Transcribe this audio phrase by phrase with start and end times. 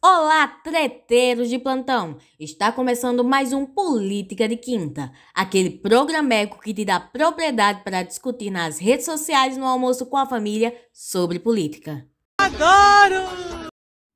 [0.00, 2.18] Olá, treteiros de plantão!
[2.38, 8.48] Está começando mais um Política de Quinta, aquele programeco que te dá propriedade para discutir
[8.48, 12.06] nas redes sociais no almoço com a família sobre política.
[12.40, 13.68] Adoro!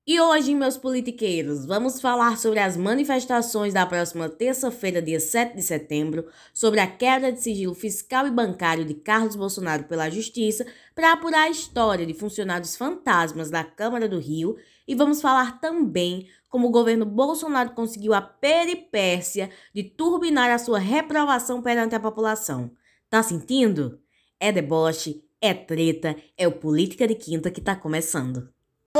[0.06, 5.62] E hoje, meus politiqueiros, vamos falar sobre as manifestações da próxima terça-feira, dia 7 de
[5.62, 10.64] setembro, sobre a quebra de sigilo fiscal e bancário de Carlos Bolsonaro pela Justiça
[10.94, 16.28] para apurar a história de funcionários fantasmas da Câmara do Rio e vamos falar também
[16.48, 22.70] como o governo Bolsonaro conseguiu a peripécia de turbinar a sua reprovação perante a população.
[23.08, 23.98] Tá sentindo?
[24.38, 28.48] É deboche, é treta, é o Política de Quinta que tá começando.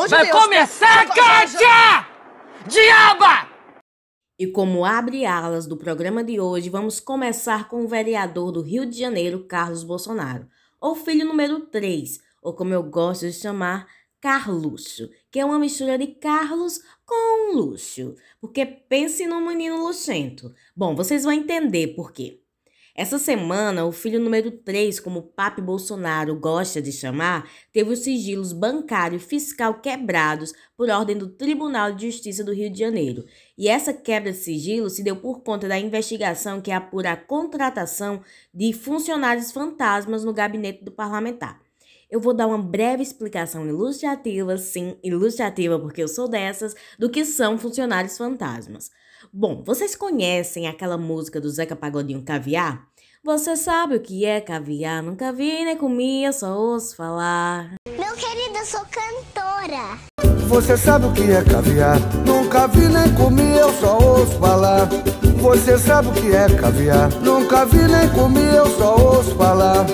[0.09, 2.07] Vai começar, Kátia!
[2.67, 3.53] Diaba!
[4.39, 8.87] E como abre alas do programa de hoje, vamos começar com o vereador do Rio
[8.87, 10.49] de Janeiro, Carlos Bolsonaro,
[10.81, 13.87] ou filho número 3, ou como eu gosto de chamar,
[14.23, 20.55] Carluxo, que é uma mistura de Carlos com Lúcio, porque pense no menino luxento.
[20.77, 22.39] Bom, vocês vão entender por quê.
[22.95, 28.01] Essa semana, o filho número 3, como o Papi Bolsonaro gosta de chamar, teve os
[28.01, 33.25] sigilos bancário e fiscal quebrados por ordem do Tribunal de Justiça do Rio de Janeiro.
[33.59, 38.23] E essa quebra de sigilo se deu por conta da investigação que apura a contratação
[38.55, 41.62] de funcionários fantasmas no gabinete do parlamentar.
[42.13, 47.25] Eu vou dar uma breve explicação ilustrativa, sim, ilustrativa porque eu sou dessas, do que
[47.25, 48.91] são funcionários fantasmas.
[49.33, 52.87] Bom, vocês conhecem aquela música do Zeca Pagodinho Caviar?
[53.25, 55.03] Você sabe o que é caviar?
[55.03, 57.77] Nunca vi nem comi, eu só ouço falar.
[57.89, 59.99] Meu querido, eu sou cantora.
[60.49, 61.99] Você sabe o que é caviar?
[62.27, 64.87] Nunca vi nem comi, eu só ouço falar.
[65.41, 67.11] Você sabe o que é caviar?
[67.23, 69.87] Nunca vi nem comi, eu só ouço falar.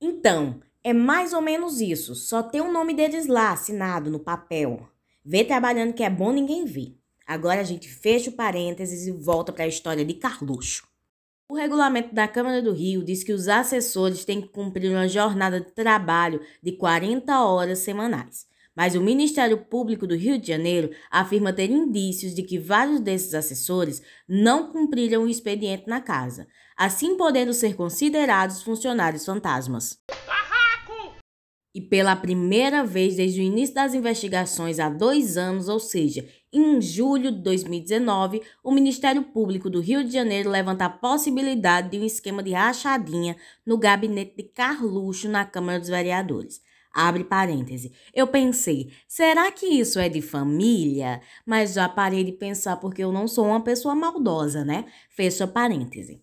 [0.00, 4.88] Então, é mais ou menos isso, só tem o nome deles lá assinado no papel.
[5.24, 6.94] Vê trabalhando que é bom ninguém vê.
[7.26, 10.88] Agora a gente fecha o parênteses e volta para a história de Carluxo.
[11.48, 15.60] O regulamento da Câmara do Rio diz que os assessores têm que cumprir uma jornada
[15.60, 18.46] de trabalho de 40 horas semanais.
[18.74, 23.34] Mas o Ministério Público do Rio de Janeiro afirma ter indícios de que vários desses
[23.34, 26.46] assessores não cumpriram o expediente na casa,
[26.76, 29.98] assim podendo ser considerados funcionários fantasmas.
[31.72, 36.80] E pela primeira vez desde o início das investigações há dois anos, ou seja, em
[36.80, 42.04] julho de 2019, o Ministério Público do Rio de Janeiro levanta a possibilidade de um
[42.04, 46.60] esquema de rachadinha no gabinete de Carluxo na Câmara dos Vereadores.
[46.92, 47.92] Abre parêntese.
[48.12, 51.22] Eu pensei, será que isso é de família?
[51.46, 54.86] Mas já parei de pensar porque eu não sou uma pessoa maldosa, né?
[55.08, 56.20] Fecha parêntese.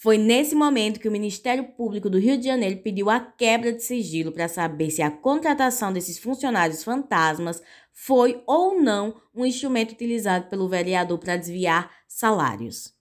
[0.00, 3.82] Foi nesse momento que o Ministério Público do Rio de Janeiro pediu a quebra de
[3.82, 7.60] sigilo para saber se a contratação desses funcionários fantasmas
[7.92, 12.94] foi ou não um instrumento utilizado pelo vereador para desviar salários.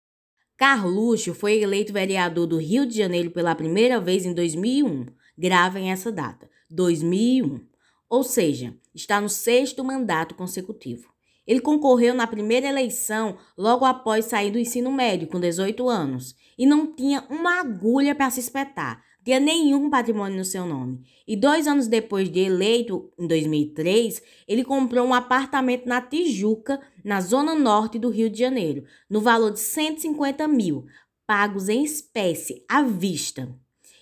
[0.55, 5.07] Carluxo foi eleito vereador do Rio de Janeiro pela primeira vez em 2001.
[5.37, 7.59] Gravem essa data, 2001.
[8.09, 11.14] Ou seja, está no sexto mandato consecutivo.
[11.47, 16.65] Ele concorreu na primeira eleição logo após sair do ensino médio, com 18 anos, e
[16.65, 21.01] não tinha uma agulha para se espetar, tinha nenhum patrimônio no seu nome.
[21.27, 27.19] E dois anos depois de eleito, em 2003, ele comprou um apartamento na Tijuca, na
[27.21, 30.85] zona norte do Rio de Janeiro, no valor de 150 mil,
[31.25, 33.51] pagos em espécie, à vista.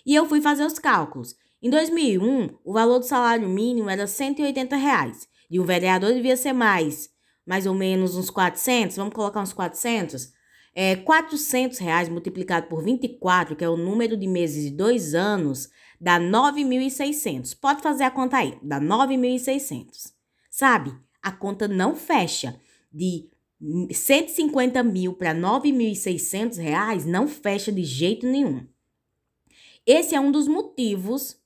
[0.05, 1.35] E eu fui fazer os cálculos.
[1.61, 5.29] Em 2001, o valor do salário mínimo era 180 reais.
[5.49, 7.09] E o vereador devia ser mais,
[7.45, 10.31] mais ou menos uns 400, vamos colocar uns 400?
[10.75, 15.69] É, 400 reais multiplicado por 24, que é o número de meses de dois anos,
[16.01, 17.55] dá 9.600.
[17.59, 20.13] Pode fazer a conta aí, dá 9.600.
[20.49, 20.93] Sabe?
[21.21, 22.59] A conta não fecha.
[22.91, 23.29] De
[23.91, 28.67] 150 mil para 9.600 reais não fecha de jeito nenhum.
[29.85, 31.37] Esse é um dos motivos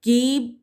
[0.00, 0.59] que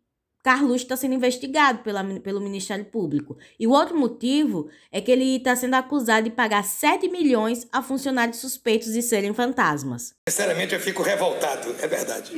[0.48, 3.38] Carlos está sendo investigado pela, pelo Ministério Público.
[3.60, 7.82] E o outro motivo é que ele está sendo acusado de pagar 7 milhões a
[7.82, 10.14] funcionários suspeitos de serem fantasmas.
[10.30, 12.32] Sinceramente, eu fico revoltado, é verdade.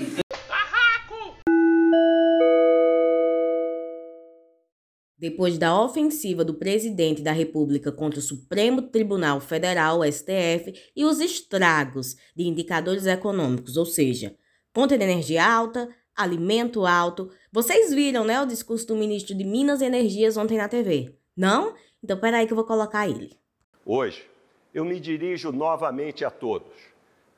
[5.16, 11.20] Depois da ofensiva do presidente da República contra o Supremo Tribunal Federal, STF, e os
[11.20, 14.36] estragos de indicadores econômicos, ou seja,
[14.74, 15.88] conta de energia alta,
[16.20, 17.32] alimento alto.
[17.52, 21.16] Vocês viram, né, o discurso do ministro de Minas e Energias ontem na TV?
[21.36, 21.74] Não?
[22.04, 23.36] Então peraí que eu vou colocar ele.
[23.84, 24.30] Hoje,
[24.72, 26.72] eu me dirijo novamente a todos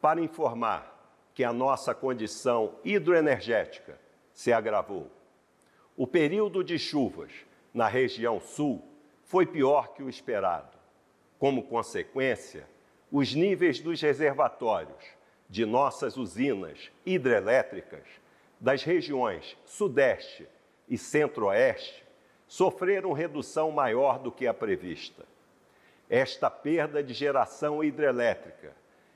[0.01, 3.97] para informar que a nossa condição hidroenergética
[4.33, 5.09] se agravou.
[5.95, 7.31] O período de chuvas
[7.73, 8.83] na região sul
[9.23, 10.77] foi pior que o esperado.
[11.39, 12.67] Como consequência,
[13.09, 15.05] os níveis dos reservatórios
[15.49, 18.03] de nossas usinas hidrelétricas
[18.61, 20.47] das regiões Sudeste
[20.87, 22.03] e Centro-Oeste
[22.47, 25.25] sofreram redução maior do que a prevista.
[26.07, 28.75] Esta perda de geração hidrelétrica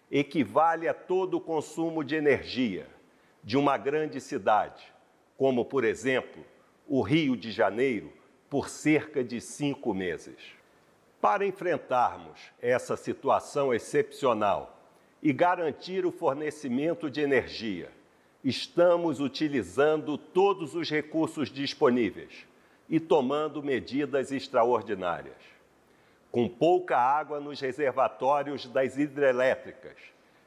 [0.10, 2.88] equivale a todo o consumo de energia
[3.44, 4.92] de uma grande cidade,
[5.38, 6.44] como, por exemplo,
[6.88, 8.12] o Rio de Janeiro,
[8.50, 10.38] por cerca de cinco meses.
[11.22, 14.80] Para enfrentarmos essa situação excepcional
[15.22, 17.92] e garantir o fornecimento de energia,
[18.46, 22.46] estamos utilizando todos os recursos disponíveis
[22.88, 25.36] e tomando medidas extraordinárias.
[26.32, 29.98] Com pouca água nos reservatórios das hidrelétricas,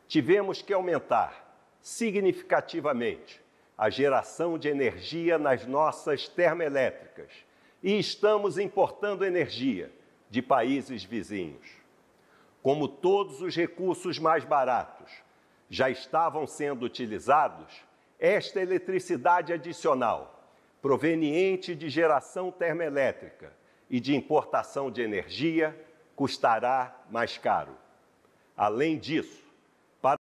[0.07, 1.45] tivemos que aumentar
[1.83, 3.41] significativamente
[3.77, 7.31] a geração de energia nas nossas termoelétricas
[7.83, 9.91] e estamos importando energia
[10.31, 11.67] de países vizinhos.
[12.63, 15.11] Como todos os recursos mais baratos
[15.69, 17.88] já estavam sendo utilizados,
[18.19, 20.39] esta eletricidade adicional
[20.81, 23.53] proveniente de geração termoelétrica
[23.91, 25.77] e de importação de energia
[26.15, 27.77] custará mais caro.
[28.57, 29.45] Além disso,
[30.01, 30.19] para...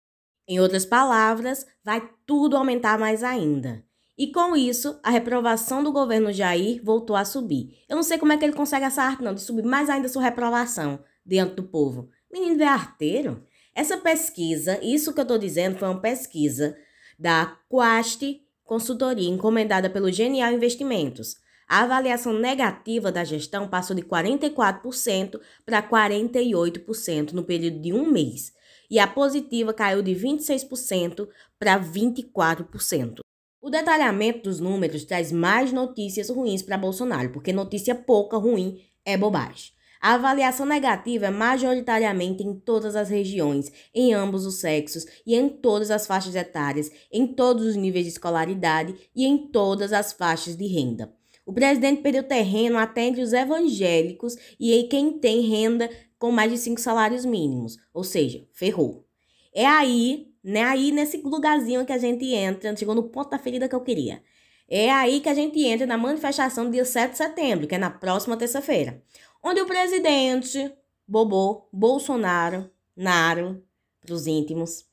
[0.48, 3.84] em outras palavras, vai tudo aumentar mais ainda.
[4.18, 7.82] E com isso, a reprovação do governo Jair voltou a subir.
[7.88, 10.08] Eu não sei como é que ele consegue essa arte, não, de subir mais ainda
[10.08, 12.08] sua reprovação dentro do povo.
[12.32, 13.44] Menino é arteiro.
[13.74, 16.78] Essa pesquisa, isso que eu estou dizendo, foi uma pesquisa
[17.18, 21.36] da Quast consultoria encomendada pelo Genial Investimentos.
[21.68, 28.52] A avaliação negativa da gestão passou de 44% para 48% no período de um mês,
[28.88, 31.28] e a positiva caiu de 26%
[31.58, 33.20] para 24%.
[33.60, 39.16] O detalhamento dos números traz mais notícias ruins para Bolsonaro, porque notícia pouca ruim é
[39.16, 39.72] bobagem.
[40.00, 45.48] A avaliação negativa é majoritariamente em todas as regiões, em ambos os sexos e em
[45.48, 50.56] todas as faixas etárias, em todos os níveis de escolaridade e em todas as faixas
[50.56, 51.12] de renda.
[51.44, 55.88] O presidente perdeu terreno até entre os evangélicos e em quem tem renda
[56.18, 59.06] com mais de cinco salários mínimos, ou seja, ferrou.
[59.54, 63.68] É aí, né, aí nesse lugarzinho que a gente entra, chegou no ponto da ferida
[63.68, 64.22] que eu queria.
[64.68, 67.78] É aí que a gente entra na manifestação do dia 7 de setembro, que é
[67.78, 69.00] na próxima terça-feira
[69.46, 70.72] onde o presidente
[71.06, 73.62] Bobô Bolsonaro, Naro,
[74.04, 74.84] para os íntimos,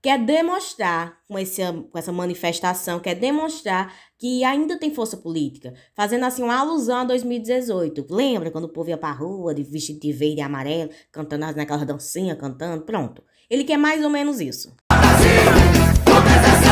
[0.00, 1.60] quer demonstrar com, esse,
[1.90, 7.04] com essa manifestação, quer demonstrar que ainda tem força política, fazendo assim uma alusão a
[7.04, 8.06] 2018.
[8.08, 11.84] Lembra quando o povo ia pra rua de vestido de verde e amarelo, cantando naquela
[11.84, 12.84] dancinha, cantando?
[12.84, 13.20] Pronto.
[13.50, 14.76] Ele quer mais ou menos isso.
[14.92, 15.28] Brasil,
[16.04, 16.68] 17,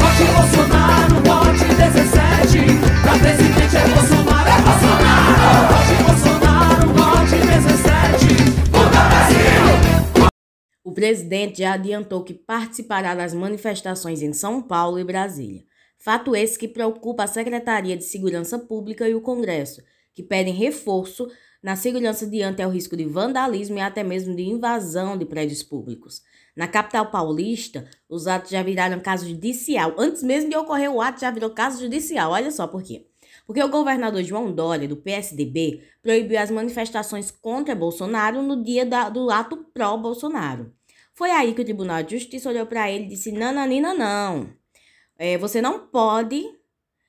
[0.00, 2.58] vote Bolsonaro, vote 17,
[3.02, 6.13] pra presidente é Bolsonaro, é Bolsonaro, vote Bolsonaro.
[10.84, 15.64] O presidente já adiantou que participará das manifestações em São Paulo e Brasília.
[15.96, 19.82] Fato esse que preocupa a Secretaria de Segurança Pública e o Congresso,
[20.12, 21.26] que pedem reforço
[21.62, 26.20] na segurança diante ao risco de vandalismo e até mesmo de invasão de prédios públicos.
[26.54, 29.94] Na capital paulista, os atos já viraram caso judicial.
[29.96, 32.32] Antes mesmo de ocorrer o ato, já virou caso judicial.
[32.32, 33.06] Olha só por quê.
[33.46, 39.08] Porque o governador João Dória, do PSDB, proibiu as manifestações contra Bolsonaro no dia da,
[39.08, 40.72] do ato pró-Bolsonaro.
[41.14, 44.52] Foi aí que o Tribunal de Justiça olhou para ele e disse: Nananina, não.
[45.16, 46.44] É, você não pode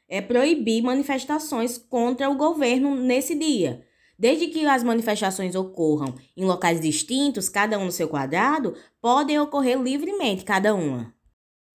[0.07, 3.83] é, proibir manifestações contra o governo nesse dia.
[4.17, 9.81] Desde que as manifestações ocorram em locais distintos, cada um no seu quadrado, podem ocorrer
[9.81, 11.13] livremente, cada uma.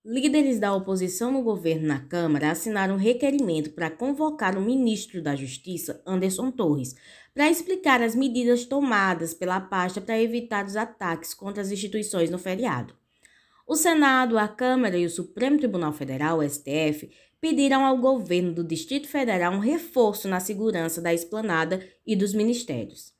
[0.02, 5.36] Líderes da oposição no governo na Câmara assinaram um requerimento para convocar o ministro da
[5.36, 6.94] Justiça, Anderson Torres,
[7.34, 12.38] para explicar as medidas tomadas pela pasta para evitar os ataques contra as instituições no
[12.38, 12.94] feriado.
[13.66, 19.06] O Senado, a Câmara e o Supremo Tribunal Federal, STF, pediram ao governo do Distrito
[19.06, 23.12] Federal um reforço na segurança da esplanada e dos ministérios.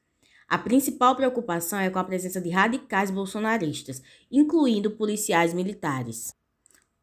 [0.49, 4.01] A principal preocupação é com a presença de radicais bolsonaristas,
[4.33, 6.40] incluindo policiais militares.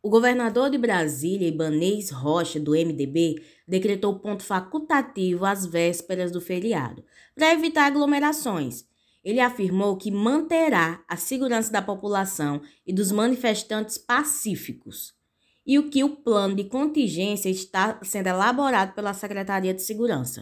[0.01, 7.03] O governador de Brasília, Ibanês Rocha, do MDB, decretou ponto facultativo às vésperas do feriado,
[7.35, 8.85] para evitar aglomerações.
[9.23, 15.13] Ele afirmou que manterá a segurança da população e dos manifestantes pacíficos,
[15.65, 20.41] e o que o plano de contingência está sendo elaborado pela Secretaria de Segurança.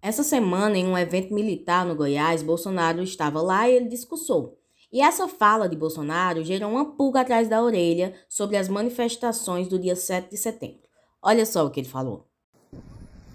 [0.00, 4.58] Essa semana, em um evento militar no Goiás, Bolsonaro estava lá e ele discursou.
[4.90, 9.78] E essa fala de Bolsonaro gerou uma pulga atrás da orelha sobre as manifestações do
[9.78, 10.88] dia 7 de setembro.
[11.22, 12.24] Olha só o que ele falou.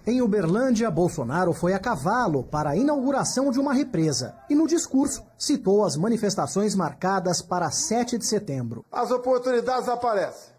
[0.05, 5.24] Em Uberlândia, Bolsonaro foi a cavalo para a inauguração de uma represa e, no discurso,
[5.38, 8.83] citou as manifestações marcadas para 7 de setembro.
[8.91, 10.53] As oportunidades aparecem.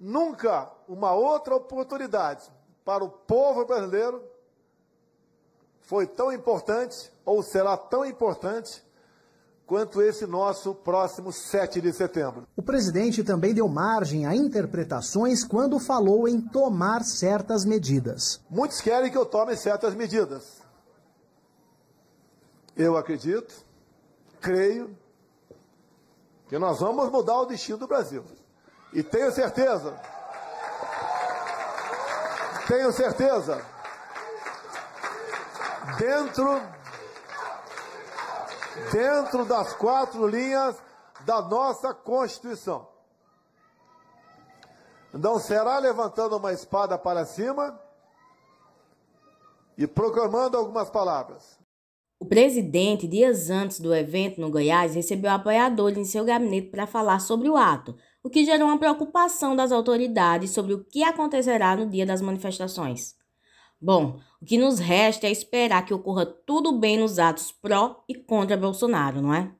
[0.00, 2.50] Nunca uma outra oportunidade
[2.82, 4.22] para o povo brasileiro
[5.82, 8.82] foi tão importante ou será tão importante
[9.68, 12.48] quanto esse nosso próximo 7 de setembro.
[12.56, 18.40] O presidente também deu margem a interpretações quando falou em tomar certas medidas.
[18.48, 20.62] Muitos querem que eu tome certas medidas.
[22.74, 23.54] Eu acredito,
[24.40, 24.96] creio,
[26.48, 28.24] que nós vamos mudar o destino do Brasil.
[28.94, 29.94] E tenho certeza,
[32.66, 33.60] tenho certeza,
[35.98, 36.77] dentro
[38.92, 40.76] dentro das quatro linhas
[41.24, 42.88] da nossa Constituição.
[45.12, 47.78] Não será levantando uma espada para cima
[49.76, 51.58] e proclamando algumas palavras.
[52.20, 57.20] O presidente, dias antes do evento no Goiás, recebeu apoiadores em seu gabinete para falar
[57.20, 61.88] sobre o ato, o que gerou uma preocupação das autoridades sobre o que acontecerá no
[61.88, 63.14] dia das manifestações.
[63.80, 68.14] Bom, o que nos resta é esperar que ocorra tudo bem nos atos pró e
[68.14, 69.50] contra Bolsonaro, não é?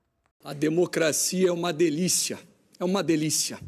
[0.44, 2.38] A democracia é uma delícia.
[2.78, 3.58] É uma delícia.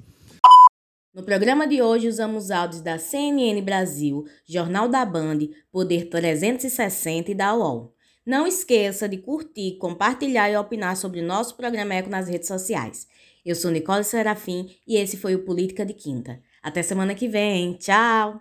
[1.13, 5.39] No programa de hoje usamos áudios da CNN Brasil, Jornal da Band,
[5.73, 7.93] Poder 360 e da UOL.
[8.25, 13.09] Não esqueça de curtir, compartilhar e opinar sobre nosso programa Eco nas redes sociais.
[13.45, 16.41] Eu sou Nicole Serafim e esse foi o Política de Quinta.
[16.63, 17.75] Até semana que vem.
[17.75, 18.41] Tchau!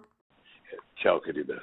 [0.97, 1.59] Tchau, querida.